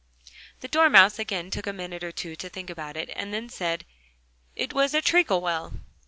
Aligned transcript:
The 0.61 0.67
Dormouse 0.67 1.19
again 1.19 1.51
took 1.51 1.67
a 1.67 1.71
minute 1.71 2.03
or 2.03 2.11
two 2.11 2.35
to 2.35 2.49
think 2.49 2.71
about 2.71 2.97
it, 2.97 3.11
and 3.15 3.31
then 3.31 3.49
said: 3.49 3.85
"It 4.55 4.73
was 4.73 4.95
a 4.95 5.01
treacle 5.03 5.41
well." 5.41 5.73